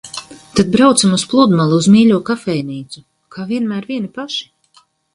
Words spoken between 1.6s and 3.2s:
uz mīļo kafejnīcu.